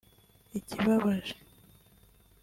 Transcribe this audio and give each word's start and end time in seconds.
Ikibabaje 0.59 1.33